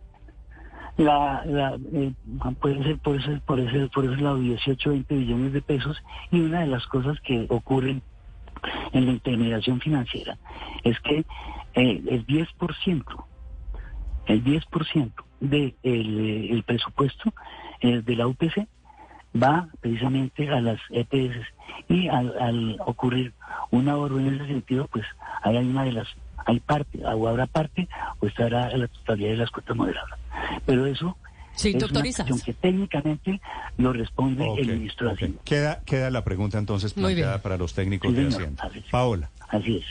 La, 0.97 1.43
la, 1.45 1.77
eh, 1.93 2.13
puede 2.61 2.81
ser 2.85 2.99
por 3.01 3.17
ese, 3.21 3.41
por 3.45 3.59
ese, 3.59 3.89
por 3.93 4.05
ese 4.05 4.23
lado 4.23 4.39
18, 4.39 4.91
20 4.91 5.15
billones 5.17 5.53
de 5.53 5.61
pesos 5.61 5.97
y 6.31 6.39
una 6.41 6.61
de 6.61 6.69
las 6.69 6.87
cosas 6.87 7.19
que 7.27 7.47
ocurren 7.49 8.01
en 8.93 9.07
la 9.07 9.13
intermediación 9.13 9.81
financiera 9.81 10.39
es 10.85 10.99
que 11.01 11.25
eh, 11.75 12.03
el 12.09 12.25
10%, 12.27 13.03
el 14.27 14.43
10% 14.45 15.13
del 15.41 15.75
de 15.83 16.51
el 16.51 16.63
presupuesto 16.65 17.33
eh, 17.81 18.03
de 18.05 18.17
la 18.17 18.27
UPC 18.27 18.67
va 19.41 19.69
precisamente 19.81 20.49
a 20.49 20.61
las 20.61 20.81
EPS 20.91 21.37
y 21.89 22.09
al, 22.09 22.37
al 22.41 22.77
ocurrir 22.87 23.33
un 23.71 23.89
ahorro 23.89 24.21
en 24.21 24.35
ese 24.35 24.47
sentido, 24.47 24.87
pues 24.89 25.05
hay 25.43 25.57
una 25.57 25.85
de 25.85 25.93
las, 25.93 26.09
hay 26.47 26.61
parte, 26.61 27.05
o 27.05 27.29
habrá 27.29 27.47
parte, 27.47 27.89
o 28.21 28.27
estará 28.27 28.71
en 28.71 28.81
la 28.81 28.89
totalidad 28.89 29.31
de 29.31 29.37
las 29.39 29.51
cuotas 29.51 29.77
moderadas. 29.77 30.19
Pero 30.65 30.87
eso 30.87 31.17
Sí, 31.57 31.69
es 31.69 31.79
doctor 31.79 32.03
una 32.05 32.41
que 32.45 32.53
técnicamente 32.55 33.41
lo 33.79 33.93
responde 33.93 34.45
el 34.59 34.67
ministro 34.79 35.07
de. 35.09 35.15
Hacienda. 35.15 35.41
Queda, 35.45 35.81
queda 35.85 36.11
la 36.11 36.25
pregunta 36.25 36.59
entonces 36.59 36.97
Muy 36.97 37.05
planteada 37.13 37.35
bien. 37.35 37.43
para 37.43 37.57
los 37.57 37.75
técnicos 37.75 38.11
Sí, 38.11 38.17
de. 38.17 38.27
Hacienda. 38.29 38.65
Así 38.65 38.79
es. 38.81 38.85
Paola. 38.87 39.31
Así 39.49 39.77
es. 39.77 39.85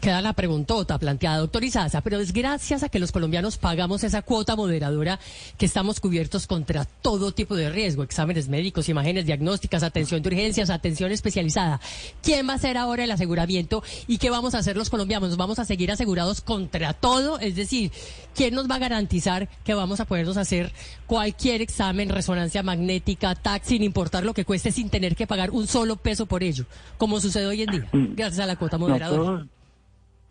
Queda 0.00 0.20
la 0.20 0.32
preguntota 0.32 0.98
planteada, 0.98 1.38
doctor 1.38 1.62
Izaza, 1.62 2.00
pero 2.00 2.18
es 2.18 2.32
gracias 2.32 2.82
a 2.82 2.88
que 2.88 2.98
los 2.98 3.12
colombianos 3.12 3.58
pagamos 3.58 4.02
esa 4.02 4.22
cuota 4.22 4.56
moderadora 4.56 5.20
que 5.56 5.66
estamos 5.66 6.00
cubiertos 6.00 6.48
contra 6.48 6.84
todo 6.84 7.32
tipo 7.32 7.54
de 7.54 7.70
riesgo, 7.70 8.02
exámenes 8.02 8.48
médicos, 8.48 8.88
imágenes 8.88 9.24
diagnósticas, 9.24 9.84
atención 9.84 10.20
de 10.20 10.28
urgencias, 10.30 10.68
atención 10.70 11.12
especializada. 11.12 11.80
¿Quién 12.22 12.48
va 12.48 12.54
a 12.54 12.56
hacer 12.56 12.76
ahora 12.76 13.04
el 13.04 13.10
aseguramiento 13.12 13.84
y 14.08 14.18
qué 14.18 14.30
vamos 14.30 14.54
a 14.54 14.58
hacer 14.58 14.76
los 14.76 14.90
colombianos? 14.90 15.28
¿Nos 15.28 15.38
vamos 15.38 15.60
a 15.60 15.64
seguir 15.64 15.92
asegurados 15.92 16.40
contra 16.40 16.92
todo? 16.92 17.38
Es 17.38 17.54
decir, 17.54 17.92
¿quién 18.34 18.54
nos 18.54 18.68
va 18.68 18.74
a 18.74 18.80
garantizar 18.80 19.48
que 19.64 19.74
vamos 19.74 20.00
a 20.00 20.06
podernos 20.06 20.36
hacer 20.36 20.72
cualquier 21.06 21.62
examen, 21.62 22.08
resonancia 22.08 22.64
magnética, 22.64 23.36
TAC, 23.36 23.62
sin 23.62 23.84
importar 23.84 24.24
lo 24.24 24.34
que 24.34 24.44
cueste, 24.44 24.72
sin 24.72 24.90
tener 24.90 25.14
que 25.14 25.28
pagar 25.28 25.52
un 25.52 25.68
solo 25.68 25.96
peso 25.96 26.26
por 26.26 26.42
ello, 26.42 26.64
como 26.98 27.20
sucede 27.20 27.46
hoy 27.46 27.62
en 27.62 27.70
día, 27.70 27.88
Mm. 27.92 28.14
gracias 28.16 28.40
a 28.40 28.46
la 28.46 28.56
cuota 28.56 28.76
moderadora? 28.76 29.46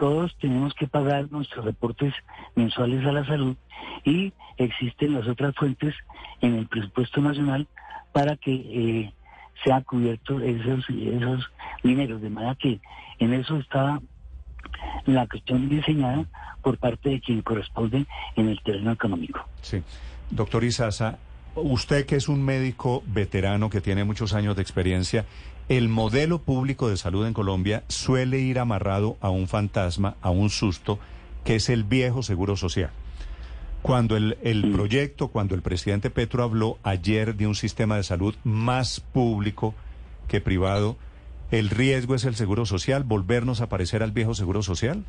Todos, 0.03 0.36
tenemos 0.41 0.74
que 0.74 0.86
pagar 0.86 1.31
nuestros 1.31 1.63
reportes 1.63 2.13
mensuales 2.55 3.05
a 3.05 3.13
la 3.13 3.25
salud 3.25 3.55
y 4.03 4.33
existen 4.57 5.13
las 5.13 5.25
otras 5.29 5.55
fuentes 5.55 5.95
en 6.41 6.55
el 6.55 6.67
presupuesto 6.67 7.22
nacional 7.22 7.69
para 8.12 8.36
que 8.36 8.51
eh, 8.53 9.13
sea 9.63 9.79
cubierto 9.79 10.41
esos, 10.41 10.83
esos 10.89 11.50
dineros. 11.83 12.22
De 12.22 12.29
manera 12.29 12.53
que 12.55 12.81
en 13.19 13.31
eso 13.31 13.55
está 13.60 14.01
la 15.05 15.25
cuestión 15.25 15.69
diseñada 15.69 16.25
por 16.62 16.77
parte 16.77 17.07
de 17.07 17.22
quien 17.22 17.41
corresponde 17.41 18.05
en 18.36 18.50
el 18.50 18.62
terreno 18.62 18.91
económico. 18.91 19.48
Sí. 19.62 19.81
Doctor 20.29 20.65
Izaza, 20.65 21.17
usted 21.55 22.05
que 22.05 22.15
es 22.15 22.27
un 22.27 22.43
médico 22.43 23.03
veterano 23.07 23.69
que 23.69 23.81
tiene 23.81 24.03
muchos 24.03 24.33
años 24.33 24.55
de 24.55 24.62
experiencia, 24.62 25.25
el 25.69 25.88
modelo 25.89 26.39
público 26.39 26.89
de 26.89 26.98
salud 26.98 27.25
en 27.25 27.33
Colombia 27.33 27.83
suele 27.88 28.39
ir 28.39 28.60
amarrado 28.60 29.17
a 29.22 29.29
un 29.29 29.48
fantasma, 29.48 30.15
a 30.22 30.29
un 30.29 30.50
susto, 30.50 31.00
que 31.43 31.55
es 31.55 31.69
el 31.69 31.83
viejo 31.83 32.24
seguro 32.24 32.57
social. 32.57 32.91
Cuando 33.81 34.15
el, 34.15 34.38
el 34.43 34.72
proyecto, 34.72 35.27
cuando 35.27 35.55
el 35.55 35.62
presidente 35.62 36.10
Petro 36.10 36.43
habló 36.43 36.77
ayer 36.83 37.36
de 37.36 37.48
un 37.48 37.55
sistema 37.55 37.98
de 37.98 38.03
salud 38.03 38.36
más 38.43 39.01
público 39.01 39.75
que 40.27 40.39
privado, 40.39 40.98
¿el 41.51 41.69
riesgo 41.69 42.15
es 42.15 42.24
el 42.24 42.36
seguro 42.36 42.65
social? 42.65 43.03
¿Volvernos 43.03 43.62
a 43.62 43.67
parecer 43.67 44.01
al 44.01 44.12
viejo 44.12 44.36
seguro 44.36 44.63
social? 44.63 45.03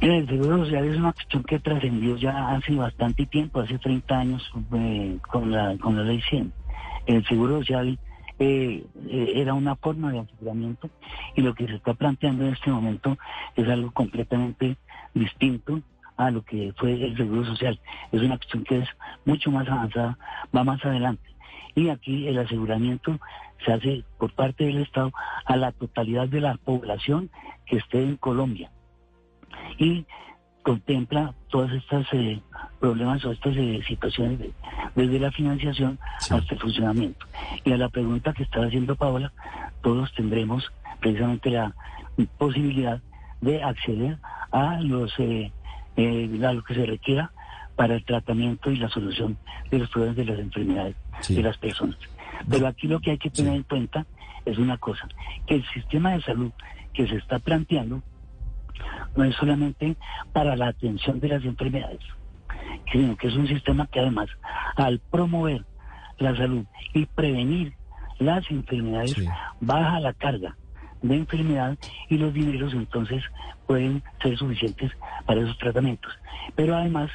El 0.00 0.26
seguro 0.26 0.64
social 0.64 0.86
es 0.86 0.96
una 0.96 1.12
cuestión 1.12 1.42
que 1.42 1.58
trascendió 1.58 2.16
ya 2.16 2.48
hace 2.52 2.74
bastante 2.74 3.26
tiempo, 3.26 3.60
hace 3.60 3.78
30 3.78 4.18
años, 4.18 4.50
eh, 4.72 5.18
con, 5.30 5.50
la, 5.50 5.76
con 5.76 5.94
la 5.94 6.04
ley 6.04 6.22
100. 6.22 6.50
El 7.04 7.26
seguro 7.26 7.58
social 7.58 7.98
eh, 8.38 8.82
eh, 9.10 9.32
era 9.34 9.52
una 9.52 9.76
forma 9.76 10.10
de 10.10 10.20
aseguramiento 10.20 10.88
y 11.36 11.42
lo 11.42 11.52
que 11.54 11.66
se 11.66 11.74
está 11.74 11.92
planteando 11.92 12.46
en 12.46 12.54
este 12.54 12.70
momento 12.70 13.18
es 13.56 13.68
algo 13.68 13.90
completamente 13.90 14.78
distinto 15.12 15.82
a 16.16 16.30
lo 16.30 16.44
que 16.46 16.72
fue 16.78 16.92
el 16.94 17.14
seguro 17.18 17.44
social. 17.44 17.78
Es 18.10 18.22
una 18.22 18.38
cuestión 18.38 18.64
que 18.64 18.78
es 18.78 18.88
mucho 19.26 19.50
más 19.50 19.68
avanzada, 19.68 20.16
va 20.56 20.64
más 20.64 20.82
adelante. 20.82 21.28
Y 21.74 21.90
aquí 21.90 22.26
el 22.26 22.38
aseguramiento 22.38 23.20
se 23.66 23.72
hace 23.74 24.04
por 24.16 24.32
parte 24.32 24.64
del 24.64 24.78
Estado 24.78 25.12
a 25.44 25.56
la 25.56 25.72
totalidad 25.72 26.26
de 26.26 26.40
la 26.40 26.54
población 26.56 27.28
que 27.66 27.76
esté 27.76 28.02
en 28.02 28.16
Colombia 28.16 28.70
y 29.78 30.04
contempla 30.62 31.34
todas 31.48 31.72
estas 31.72 32.06
eh, 32.12 32.40
problemas 32.80 33.24
o 33.24 33.32
estas 33.32 33.56
eh, 33.56 33.80
situaciones 33.86 34.38
de- 34.38 34.52
desde 34.94 35.18
la 35.18 35.30
financiación 35.32 35.98
Sí. 36.20 36.34
hasta 36.34 36.54
el 36.54 36.60
funcionamiento. 36.60 37.26
Y 37.64 37.72
a 37.72 37.76
la 37.76 37.88
pregunta 37.88 38.32
que 38.32 38.42
estaba 38.42 38.66
haciendo 38.66 38.94
Paola, 38.96 39.32
todos 39.82 40.12
tendremos 40.14 40.70
precisamente 41.00 41.50
la 41.50 41.74
posibilidad 42.38 43.00
de 43.40 43.62
acceder 43.62 44.18
a 44.52 44.80
los 44.80 45.12
eh, 45.18 45.50
eh, 45.96 46.40
a 46.46 46.52
lo 46.52 46.62
que 46.62 46.74
se 46.74 46.84
requiera 46.86 47.32
para 47.76 47.94
el 47.94 48.04
tratamiento 48.04 48.70
y 48.70 48.76
la 48.76 48.88
solución 48.90 49.38
de 49.70 49.78
los 49.78 49.88
problemas 49.90 50.16
de 50.16 50.24
las 50.26 50.38
enfermedades 50.38 50.96
Sí. 51.20 51.34
de 51.34 51.42
las 51.42 51.56
personas. 51.56 51.96
Pero 52.48 52.66
aquí 52.66 52.86
lo 52.86 53.00
que 53.00 53.12
hay 53.12 53.18
que 53.18 53.30
tener 53.30 53.52
Sí. 53.52 53.56
en 53.58 53.62
cuenta 53.64 54.06
es 54.44 54.58
una 54.58 54.76
cosa, 54.78 55.08
que 55.46 55.54
el 55.56 55.64
sistema 55.72 56.12
de 56.12 56.20
salud 56.22 56.52
que 56.92 57.06
se 57.06 57.16
está 57.16 57.38
planteando 57.38 58.02
no 59.16 59.24
es 59.24 59.34
solamente 59.36 59.96
para 60.32 60.56
la 60.56 60.68
atención 60.68 61.20
de 61.20 61.28
las 61.28 61.44
enfermedades, 61.44 62.00
sino 62.92 63.16
que 63.16 63.28
es 63.28 63.34
un 63.34 63.46
sistema 63.48 63.86
que 63.86 64.00
además, 64.00 64.28
al 64.76 65.00
promover 65.10 65.64
la 66.18 66.36
salud 66.36 66.64
y 66.94 67.06
prevenir 67.06 67.74
las 68.18 68.48
enfermedades, 68.50 69.12
Sí. 69.12 69.26
baja 69.60 70.00
la 70.00 70.12
carga 70.12 70.56
de 71.02 71.16
enfermedad 71.16 71.78
y 72.10 72.18
los 72.18 72.34
dineros 72.34 72.74
entonces 72.74 73.24
pueden 73.66 74.02
ser 74.22 74.36
suficientes 74.36 74.92
para 75.24 75.40
esos 75.40 75.56
tratamientos. 75.58 76.12
Pero 76.54 76.76
además, 76.76 77.10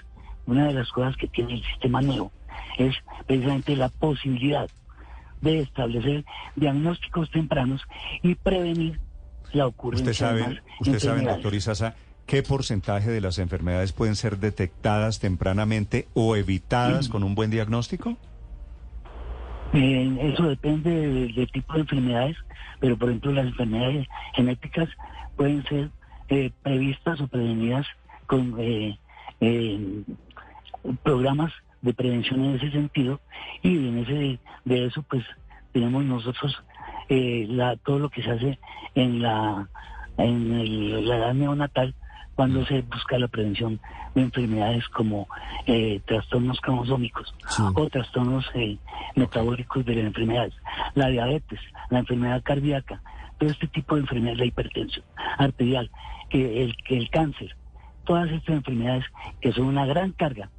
una 0.47 0.65
de 0.67 0.73
las 0.73 0.89
cosas 0.91 1.15
que 1.17 1.27
tiene 1.27 1.53
el 1.55 1.63
sistema 1.63 2.01
nuevo 2.01 2.31
es 2.77 2.95
precisamente 3.27 3.75
la 3.75 3.89
posibilidad 3.89 4.67
de 5.41 5.59
establecer 5.59 6.23
diagnósticos 6.55 7.29
tempranos 7.29 7.81
y 8.23 8.33
prevenir 8.35 8.99
la 9.55 9.67
ocurrencia 9.67 10.11
Usted 10.11 10.25
sabe, 10.25 10.61
usted 10.79 10.99
sabe, 10.99 11.21
doctor 11.21 11.55
Izaza, 11.55 11.95
qué 12.25 12.43
porcentaje 12.43 13.09
de 13.09 13.21
las 13.21 13.39
enfermedades 13.39 13.93
pueden 13.93 14.15
ser 14.15 14.37
detectadas 14.37 15.19
tempranamente 15.19 16.07
o 16.13 16.35
evitadas 16.35 17.09
con 17.09 17.23
un 17.23 17.35
buen 17.35 17.51
diagnóstico? 17.51 18.17
Eh, 19.73 20.33
eso 20.33 20.43
depende 20.43 20.89
del 20.89 21.51
tipo 21.51 21.73
de 21.73 21.81
enfermedades, 21.81 22.37
pero 22.79 22.97
por 22.97 23.09
ejemplo 23.09 23.31
las 23.31 23.47
enfermedades 23.47 24.07
genéticas 24.33 24.89
pueden 25.35 25.63
ser 25.63 25.89
eh, 26.29 26.51
previstas 26.61 27.21
o 27.21 27.27
prevenidas 27.27 27.85
con 28.27 28.55
eh, 28.59 28.97
programas 31.03 31.51
de 31.81 31.93
prevención 31.93 32.43
en 32.43 32.55
ese 32.55 32.71
sentido 32.71 33.19
y 33.61 33.77
en 33.77 33.99
ese 33.99 34.39
de 34.65 34.85
eso 34.85 35.03
pues 35.03 35.23
tenemos 35.71 36.03
nosotros 36.03 36.63
eh, 37.09 37.45
la, 37.49 37.75
todo 37.77 37.99
lo 37.99 38.09
que 38.09 38.21
se 38.23 38.31
hace 38.31 38.59
en 38.95 39.21
la, 39.21 39.67
en 40.17 40.51
el- 40.53 41.07
la 41.07 41.17
edad 41.17 41.33
neonatal 41.33 41.93
cuando 42.35 42.65
se 42.65 42.81
busca 42.81 43.17
la 43.17 43.27
prevención 43.29 43.79
de 44.13 44.21
enfermedades 44.23 44.87
como 44.89 45.27
eh, 45.67 46.01
trastornos 46.05 46.59
cromosómicos 46.59 47.33
Sí. 47.47 47.63
o 47.73 47.87
trastornos 47.89 48.45
eh, 48.55 48.77
metabólicos 49.15 49.85
de 49.85 49.95
las 49.95 50.05
enfermedades, 50.05 50.53
la 50.95 51.07
diabetes, 51.07 51.59
la 51.89 51.99
enfermedad 51.99 52.41
cardíaca, 52.43 53.01
todo 53.37 53.49
este 53.49 53.67
tipo 53.67 53.95
de 53.95 54.01
enfermedades, 54.01 54.39
la 54.39 54.45
hipertensión 54.45 55.05
arterial, 55.37 55.89
que 56.29 56.63
el, 56.63 56.75
que 56.83 56.97
el 56.97 57.09
cáncer, 57.09 57.55
todas 58.03 58.29
estas 58.31 58.55
enfermedades 58.55 59.05
que 59.39 59.51
son 59.53 59.65
una 59.67 59.85
gran 59.85 60.11
carga 60.11 60.49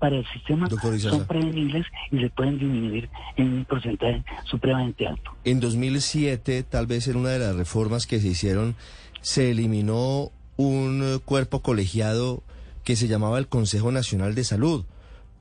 para 0.00 0.16
el 0.16 0.26
sistema 0.32 0.68
son 0.68 1.26
prevenibles 1.26 1.86
y 2.10 2.18
se 2.18 2.30
pueden 2.30 2.58
disminuir 2.58 3.08
en 3.36 3.52
un 3.52 3.64
porcentaje 3.66 4.24
supremamente 4.44 5.06
alto. 5.06 5.30
En 5.44 5.60
2007, 5.60 6.64
tal 6.64 6.86
vez 6.86 7.06
en 7.06 7.16
una 7.16 7.28
de 7.28 7.38
las 7.38 7.54
reformas 7.54 8.06
que 8.06 8.18
se 8.18 8.28
hicieron, 8.28 8.74
se 9.20 9.50
eliminó 9.50 10.32
un 10.56 11.20
cuerpo 11.24 11.60
colegiado 11.60 12.42
que 12.82 12.96
se 12.96 13.08
llamaba 13.08 13.38
el 13.38 13.46
Consejo 13.46 13.92
Nacional 13.92 14.34
de 14.34 14.44
Salud. 14.44 14.84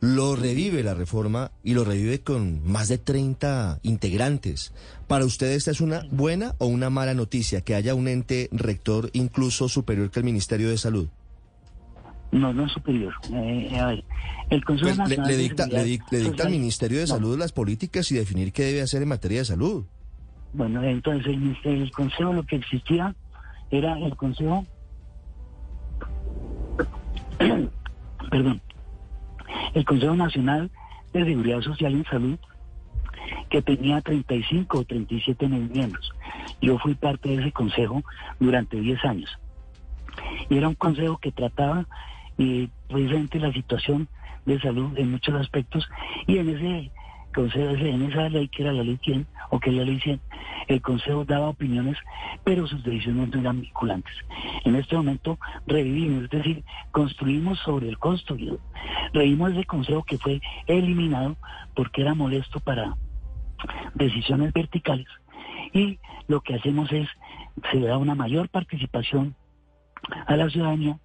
Lo 0.02 0.36
revive 0.36 0.84
la 0.84 0.94
reforma 0.94 1.52
y 1.64 1.74
lo 1.74 1.84
revive 1.84 2.22
con 2.22 2.62
más 2.70 2.88
de 2.88 2.98
30 2.98 3.80
integrantes. 3.84 4.74
¿Para 5.08 5.26
usted 5.26 5.52
esta 5.52 5.72
es 5.72 5.82
una 5.82 6.06
buena 6.12 6.56
o 6.58 6.68
una 6.68 6.90
mala 6.90 7.14
noticia 7.14 7.62
que 7.62 7.76
haya 7.76 7.96
un 7.96 8.08
ente 8.08 8.50
rector 8.52 9.10
incluso 9.14 9.68
superior 9.68 10.10
que 10.12 10.20
el 10.20 10.26
Ministerio 10.26 10.70
de 10.70 10.78
Salud? 10.78 11.10
No, 12.32 12.54
no 12.54 12.66
es 12.66 12.72
superior. 12.72 13.14
Eh, 13.34 13.78
a 13.80 13.88
ver, 13.88 14.04
el 14.50 14.66
Consejo 14.66 14.88
Pues 14.88 14.98
le, 14.98 15.04
Nacional 15.04 15.28
le 15.28 15.38
dicta, 15.38 15.68
le, 15.68 15.84
le 16.12 16.20
dicta 16.20 16.44
al 16.44 16.50
Ministerio 16.50 17.00
de 17.00 17.06
No. 17.06 17.16
Salud 17.16 17.38
las 17.38 17.52
políticas 17.52 18.12
y 18.12 18.16
definir 18.16 18.52
qué 18.52 18.64
debe 18.64 18.82
hacer 18.82 19.02
en 19.02 19.10
materia 19.10 19.40
de 19.40 19.46
salud. 19.46 19.86
Bueno, 20.54 20.84
entonces 20.84 21.28
el, 21.28 21.58
el 21.64 21.92
Consejo 21.92 22.34
lo 22.34 22.44
que 22.44 22.56
existía 22.56 23.16
era 23.70 23.98
el 24.00 24.16
Consejo, 24.16 24.66
perdón, 28.32 28.62
el 29.74 29.86
Consejo 29.86 30.16
Nacional 30.16 30.72
de 31.14 31.26
Seguridad 31.26 31.62
Social 31.62 31.94
en 31.94 32.06
Salud, 32.06 32.38
que 33.50 33.62
tenía 33.62 34.02
35 34.02 34.80
o 34.80 34.84
37 34.84 35.48
miembros. 35.48 36.12
Yo 36.62 36.78
fui 36.80 36.96
parte 36.96 37.30
de 37.30 37.42
ese 37.42 37.52
consejo 37.52 38.04
durante 38.40 38.80
10 38.80 39.06
años. 39.06 39.30
Y 40.50 40.58
era 40.58 40.68
un 40.68 40.76
consejo 40.76 41.18
que 41.18 41.32
trataba 41.32 41.86
eh, 42.38 42.68
precisamente 42.88 43.40
la 43.40 43.52
situación 43.54 44.08
de 44.46 44.60
salud 44.60 44.98
en 44.98 45.12
muchos 45.12 45.36
aspectos 45.36 45.88
y 46.28 46.38
en 46.38 46.50
ese 46.50 46.92
consejo, 47.34 47.70
en 47.72 48.04
esa 48.04 48.30
ley 48.30 48.48
que 48.48 48.64
era 48.64 48.74
la 48.74 48.84
ley 48.84 49.00
100 49.04 49.28
o 49.52 49.60
que 49.60 49.70
es 49.70 49.76
la 49.76 49.84
ley 49.84 50.00
100, 50.00 50.20
el 50.68 50.82
consejo 50.82 51.26
daba 51.26 51.50
opiniones, 51.50 51.98
pero 52.44 52.68
sus 52.68 52.84
decisiones 52.84 53.30
no 53.30 53.40
eran 53.40 53.62
vinculantes. 53.62 54.14
En 54.66 54.76
este 54.76 54.96
momento 54.96 55.40
revivimos, 55.68 56.24
es 56.24 56.30
decir, 56.30 56.64
construimos 56.92 57.60
sobre 57.60 57.90
el 57.90 57.98
construido. 57.98 58.60
Revivimos 59.14 59.52
ese 59.52 59.66
consejo 59.66 60.04
que 60.04 60.18
fue 60.18 60.42
eliminado 60.68 61.38
porque 61.76 62.02
era 62.02 62.14
molesto 62.14 62.60
para 62.60 62.96
decisiones 63.96 64.54
verticales 64.54 65.08
y 65.74 66.00
lo 66.28 66.42
que 66.42 66.56
hacemos 66.56 66.92
es 66.92 67.08
se 67.72 67.80
da 67.80 67.98
una 67.98 68.16
mayor 68.16 68.50
participación 68.50 69.36
a 70.28 70.36
la 70.36 70.50
ciudadanía 70.50 70.98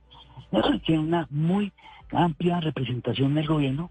tiene 0.85 1.03
una 1.03 1.27
muy 1.31 1.73
amplia 2.13 2.61
representación 2.61 3.35
del 3.35 3.47
gobierno 3.47 3.91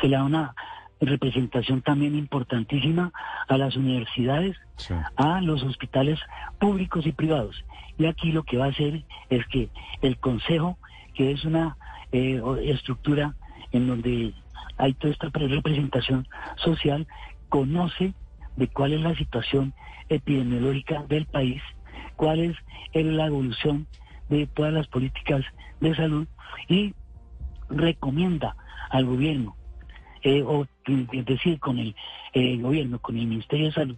se 0.00 0.08
le 0.08 0.16
da 0.16 0.24
una 0.24 0.54
representación 1.00 1.82
también 1.82 2.16
importantísima 2.16 3.12
a 3.48 3.56
las 3.56 3.76
universidades 3.76 4.56
Sí. 4.76 4.94
a 5.16 5.40
los 5.40 5.62
hospitales 5.64 6.18
públicos 6.60 7.04
y 7.06 7.12
privados. 7.12 7.64
Y 7.98 8.06
aquí 8.06 8.30
lo 8.30 8.44
que 8.44 8.56
va 8.58 8.66
a 8.66 8.70
hacer 8.70 9.02
es 9.28 9.44
que 9.48 9.68
el 10.02 10.18
Consejo, 10.18 10.78
que 11.14 11.32
es 11.32 11.44
una 11.44 11.76
eh, 12.12 12.40
estructura 12.64 13.34
en 13.72 13.86
donde 13.88 14.32
hay 14.76 14.94
toda 14.94 15.12
esta 15.12 15.30
pre- 15.30 15.48
representación 15.48 16.26
social, 16.56 17.06
conoce 17.48 18.14
de 18.56 18.68
cuál 18.68 18.92
es 18.94 19.00
la 19.00 19.14
situación 19.16 19.74
epidemiológica 20.08 21.02
del 21.08 21.26
país, 21.26 21.60
cuál 22.16 22.40
es 22.40 22.56
el- 22.92 23.16
la 23.16 23.26
evolución 23.26 23.86
de 24.28 24.46
todas 24.46 24.72
las 24.72 24.86
políticas 24.88 25.44
de 25.80 25.94
salud 25.94 26.26
y 26.68 26.94
recomienda 27.68 28.56
al 28.90 29.06
gobierno, 29.06 29.56
eh, 30.22 30.42
o 30.42 30.66
es 30.86 31.26
decir, 31.26 31.58
con 31.60 31.78
el 31.78 31.94
eh, 32.32 32.56
gobierno, 32.58 32.98
con 32.98 33.16
el 33.18 33.26
Ministerio 33.26 33.66
de 33.66 33.72
Salud, 33.72 33.96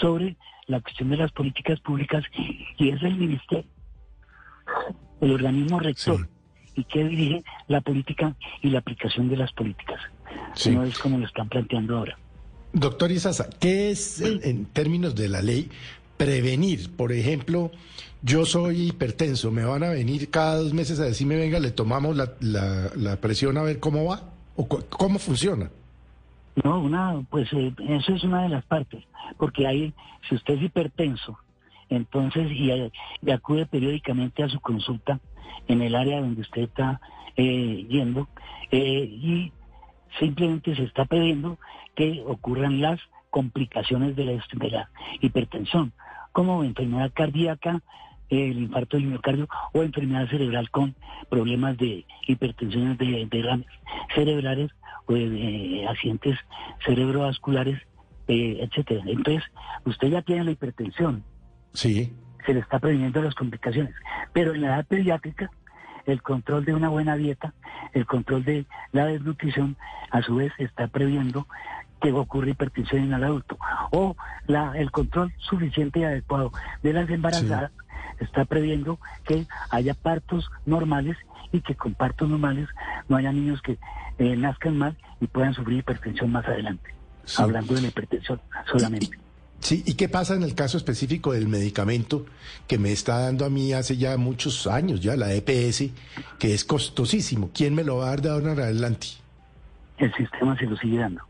sobre 0.00 0.36
la 0.66 0.80
cuestión 0.80 1.10
de 1.10 1.18
las 1.18 1.32
políticas 1.32 1.78
públicas 1.80 2.24
y 2.78 2.88
es 2.88 3.02
el 3.02 3.16
ministerio, 3.16 3.64
el 5.20 5.32
organismo 5.32 5.78
rector 5.78 6.28
y 6.74 6.84
que 6.84 7.04
dirige 7.04 7.44
la 7.68 7.80
política 7.80 8.34
y 8.62 8.70
la 8.70 8.80
aplicación 8.80 9.28
de 9.28 9.36
las 9.36 9.52
políticas. 9.52 10.00
Sí. 10.54 10.70
No 10.70 10.82
es 10.84 10.98
como 10.98 11.18
lo 11.18 11.26
están 11.26 11.48
planteando 11.48 11.98
ahora. 11.98 12.18
Doctor 12.72 13.12
Izaza, 13.12 13.48
¿qué 13.60 13.90
es 13.90 14.20
en, 14.20 14.40
en 14.42 14.64
términos 14.66 15.14
de 15.14 15.28
la 15.28 15.42
ley 15.42 15.70
prevenir? 16.16 16.94
Por 16.96 17.12
ejemplo, 17.12 17.70
yo 18.22 18.44
soy 18.46 18.88
hipertenso, 18.88 19.50
¿me 19.50 19.64
van 19.64 19.82
a 19.84 19.90
venir 19.90 20.30
cada 20.30 20.56
dos 20.56 20.72
meses 20.72 20.98
a 21.00 21.04
decirme, 21.04 21.36
venga, 21.36 21.58
le 21.58 21.70
tomamos 21.70 22.16
la, 22.16 22.32
la- 22.40 22.90
la 22.96 23.16
presión 23.20 23.56
a 23.58 23.62
ver 23.62 23.80
cómo 23.80 24.04
va? 24.06 24.22
¿O 24.56 24.66
cómo 24.68 25.18
funciona? 25.18 25.70
No, 26.62 26.80
una, 26.80 27.20
pues 27.30 27.52
eh, 27.52 27.72
eso 27.88 28.14
es 28.14 28.22
una 28.22 28.42
de 28.44 28.48
las 28.48 28.64
partes, 28.64 29.02
porque 29.38 29.66
hay, 29.66 29.92
si 30.28 30.36
usted 30.36 30.54
es 30.54 30.62
hipertenso, 30.62 31.36
entonces 31.88 32.50
y, 32.52 32.70
eh, 32.70 32.92
acude 33.32 33.66
periódicamente 33.66 34.42
a 34.44 34.48
su 34.48 34.60
consulta 34.60 35.18
en 35.66 35.82
el 35.82 35.94
área 35.96 36.20
donde 36.20 36.42
usted 36.42 36.62
está 36.62 37.00
eh, 37.36 37.84
yendo 37.90 38.28
eh, 38.70 38.78
y 39.10 39.52
simplemente 40.20 40.76
se 40.76 40.84
está 40.84 41.04
pidiendo 41.04 41.58
que 41.96 42.22
ocurran 42.26 42.80
las 42.80 43.00
complicaciones 43.30 44.14
de 44.14 44.24
la, 44.26 44.44
de 44.52 44.70
la 44.70 44.90
hipertensión, 45.20 45.92
como 46.34 46.64
enfermedad 46.64 47.12
cardíaca, 47.14 47.80
el 48.28 48.58
infarto 48.58 48.96
del 48.96 49.06
miocardio 49.06 49.48
o 49.72 49.82
enfermedad 49.82 50.28
cerebral 50.28 50.68
con 50.70 50.94
problemas 51.30 51.78
de 51.78 52.04
hipertensiones 52.26 52.98
de 52.98 53.26
derrames 53.30 53.68
cerebrales 54.14 54.70
o 55.06 55.12
de, 55.14 55.30
de 55.30 55.86
accidentes 55.88 56.36
cerebrovasculares, 56.84 57.80
eh, 58.28 58.58
etcétera. 58.60 59.02
Entonces, 59.06 59.44
usted 59.84 60.08
ya 60.08 60.22
tiene 60.22 60.44
la 60.44 60.50
hipertensión, 60.50 61.22
Sí. 61.72 62.12
se 62.44 62.54
le 62.54 62.60
está 62.60 62.78
previniendo 62.80 63.22
las 63.22 63.34
complicaciones. 63.34 63.94
Pero 64.32 64.54
en 64.54 64.62
la 64.62 64.68
edad 64.68 64.86
pediátrica, 64.86 65.50
el 66.06 66.20
control 66.20 66.64
de 66.64 66.74
una 66.74 66.88
buena 66.88 67.16
dieta, 67.16 67.54
el 67.92 68.06
control 68.06 68.44
de 68.44 68.66
la 68.92 69.06
desnutrición, 69.06 69.76
a 70.10 70.20
su 70.22 70.34
vez 70.36 70.52
está 70.58 70.88
previendo 70.88 71.46
que 72.00 72.12
ocurre 72.12 72.50
hipertensión 72.50 73.04
en 73.04 73.12
el 73.14 73.24
adulto. 73.24 73.58
O 73.90 74.16
la, 74.46 74.72
el 74.76 74.90
control 74.90 75.32
suficiente 75.38 76.00
y 76.00 76.04
adecuado 76.04 76.52
de 76.82 76.92
las 76.92 77.08
embarazadas 77.08 77.72
está 78.20 78.44
previendo 78.44 78.98
que 79.24 79.46
haya 79.70 79.94
partos 79.94 80.50
normales 80.66 81.16
y 81.52 81.60
que 81.60 81.74
con 81.74 81.94
partos 81.94 82.28
normales 82.28 82.68
no 83.08 83.16
haya 83.16 83.32
niños 83.32 83.62
que 83.62 83.78
eh, 84.18 84.36
nazcan 84.36 84.76
mal 84.76 84.96
y 85.20 85.26
puedan 85.26 85.54
sufrir 85.54 85.78
hipertensión 85.78 86.30
más 86.30 86.44
adelante. 86.46 86.94
Sí. 87.24 87.42
Hablando 87.42 87.74
de 87.74 87.82
la 87.82 87.88
hipertensión 87.88 88.40
solamente. 88.70 89.18
Sí, 89.60 89.82
¿y 89.86 89.94
qué 89.94 90.10
pasa 90.10 90.34
en 90.34 90.42
el 90.42 90.54
caso 90.54 90.76
específico 90.76 91.32
del 91.32 91.48
medicamento 91.48 92.26
que 92.66 92.76
me 92.76 92.92
está 92.92 93.20
dando 93.20 93.46
a 93.46 93.50
mí 93.50 93.72
hace 93.72 93.96
ya 93.96 94.18
muchos 94.18 94.66
años, 94.66 95.00
ya 95.00 95.16
la 95.16 95.32
EPS, 95.32 95.90
que 96.38 96.52
es 96.52 96.66
costosísimo? 96.66 97.50
¿Quién 97.54 97.74
me 97.74 97.82
lo 97.82 97.96
va 97.96 98.06
a 98.06 98.08
dar 98.10 98.20
de 98.20 98.28
ahora 98.28 98.52
en 98.52 98.60
adelante? 98.60 99.06
El 99.96 100.12
sistema 100.14 100.54
se 100.58 100.66
lo 100.66 100.76
sigue 100.76 100.98
dando. 100.98 101.22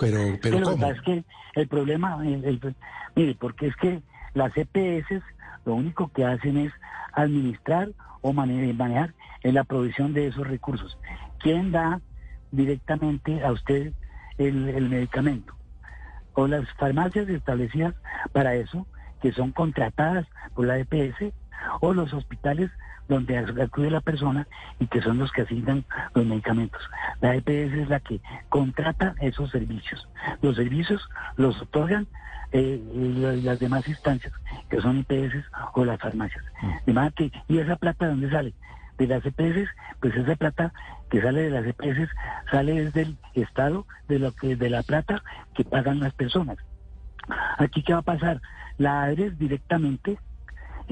Pero, 0.00 0.18
pero 0.42 0.56
Pero 0.56 0.60
lo 0.60 0.66
que 0.66 0.72
¿cómo? 0.72 0.78
pasa 0.88 0.92
es 0.98 1.02
que 1.02 1.24
el 1.60 1.68
problema, 1.68 2.26
el- 2.26 2.44
el- 2.44 2.76
mire, 3.16 3.36
porque 3.38 3.68
es 3.68 3.76
que 3.76 4.02
las 4.34 4.52
EPS 4.56 5.22
lo 5.64 5.74
único 5.74 6.08
que 6.10 6.24
hacen 6.24 6.56
es 6.58 6.72
administrar 7.12 7.90
o 8.22 8.32
mane- 8.32 8.72
manejar 8.74 9.14
en 9.42 9.54
la 9.54 9.64
provisión 9.64 10.12
de 10.14 10.28
esos 10.28 10.46
recursos. 10.46 10.98
¿Quién 11.38 11.72
da 11.72 12.00
directamente 12.50 13.44
a 13.44 13.52
usted 13.52 13.94
el, 14.38 14.68
el 14.70 14.88
medicamento? 14.88 15.54
O 16.34 16.46
las 16.46 16.68
farmacias 16.74 17.28
establecidas 17.28 17.94
para 18.32 18.54
eso, 18.54 18.86
que 19.20 19.32
son 19.32 19.52
contratadas 19.52 20.26
por 20.54 20.66
la 20.66 20.78
EPS, 20.78 21.32
o 21.80 21.92
los 21.92 22.12
hospitales 22.14 22.70
donde 23.10 23.36
acude 23.38 23.90
la 23.90 24.00
persona 24.00 24.46
y 24.78 24.86
que 24.86 25.02
son 25.02 25.18
los 25.18 25.30
que 25.32 25.42
asignan 25.42 25.84
los 26.14 26.24
medicamentos. 26.24 26.80
La 27.20 27.34
EPS 27.34 27.74
es 27.74 27.88
la 27.90 28.00
que 28.00 28.20
contrata 28.48 29.14
esos 29.20 29.50
servicios. 29.50 30.08
Los 30.40 30.56
servicios 30.56 31.06
los 31.36 31.60
otorgan 31.60 32.08
eh, 32.52 32.82
la- 33.16 33.32
las 33.34 33.58
demás 33.60 33.86
instancias, 33.86 34.32
que 34.70 34.80
son 34.80 34.98
IPS 34.98 35.44
o 35.74 35.84
las 35.84 36.00
farmacias. 36.00 36.44
De 36.86 36.92
manera 36.92 37.12
que, 37.16 37.30
¿Y 37.48 37.58
esa 37.58 37.76
plata 37.76 38.06
de 38.06 38.12
dónde 38.12 38.30
sale? 38.30 38.54
De 38.98 39.06
las 39.06 39.24
EPS, 39.24 39.68
pues 40.00 40.14
esa 40.16 40.36
plata 40.36 40.72
que 41.10 41.20
sale 41.22 41.42
de 41.42 41.50
las 41.50 41.66
EPS 41.66 42.08
sale 42.50 42.84
desde 42.86 43.02
el 43.02 43.18
Estado, 43.34 43.86
de 44.08 44.18
lo 44.18 44.32
que 44.32 44.56
de 44.56 44.70
la 44.70 44.82
plata 44.82 45.22
que 45.54 45.64
pagan 45.64 46.00
las 46.00 46.14
personas. 46.14 46.56
Aquí, 47.58 47.82
¿qué 47.82 47.92
va 47.92 48.00
a 48.00 48.02
pasar? 48.02 48.40
La 48.78 49.02
ADRES 49.04 49.38
directamente 49.38 50.18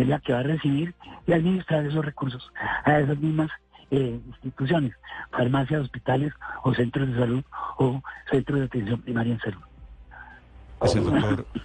es 0.02 0.08
la 0.08 0.20
que 0.20 0.32
va 0.32 0.40
a 0.40 0.44
recibir 0.44 0.94
y 1.26 1.32
administrar 1.32 1.84
esos 1.84 2.04
recursos 2.04 2.50
a 2.84 2.98
esas 2.98 3.18
mismas 3.18 3.50
eh, 3.90 4.20
instituciones, 4.44 4.94
farmacias, 5.30 5.82
hospitales 5.82 6.32
o 6.62 6.74
centros 6.74 7.08
de 7.08 7.18
salud 7.18 7.44
o 7.78 8.02
centros 8.30 8.60
de 8.60 8.66
atención 8.66 9.00
primaria 9.00 9.34
en 9.34 9.40
salud. 9.40 9.62
Es 10.82 10.94
el 10.94 11.04
doctor. 11.04 11.46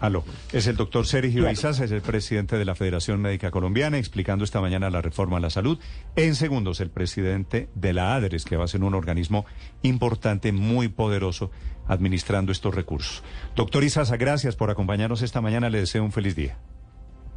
Aló, 0.00 0.24
es 0.52 0.68
el 0.68 0.76
doctor 0.76 1.06
Sergio 1.06 1.50
Izaza, 1.50 1.84
es 1.84 1.90
el 1.90 2.02
presidente 2.02 2.56
de 2.56 2.64
la 2.64 2.76
Federación 2.76 3.20
Médica 3.20 3.50
Colombiana, 3.50 3.98
explicando 3.98 4.44
esta 4.44 4.60
mañana 4.60 4.90
la 4.90 5.02
reforma 5.02 5.38
a 5.38 5.40
la 5.40 5.50
salud. 5.50 5.80
En 6.14 6.36
segundos, 6.36 6.80
el 6.80 6.90
presidente 6.90 7.68
de 7.74 7.92
la 7.94 8.14
ADRES, 8.14 8.44
que 8.44 8.56
va 8.56 8.64
a 8.64 8.68
ser 8.68 8.84
un 8.84 8.94
organismo 8.94 9.44
importante, 9.82 10.52
muy 10.52 10.86
poderoso, 10.86 11.50
administrando 11.88 12.52
estos 12.52 12.76
recursos. 12.76 13.24
Doctor 13.56 13.82
Izaza, 13.82 14.16
gracias 14.16 14.54
por 14.54 14.70
acompañarnos 14.70 15.22
esta 15.22 15.40
mañana. 15.40 15.68
Le 15.68 15.80
deseo 15.80 16.04
un 16.04 16.12
feliz 16.12 16.36
día. 16.36 16.58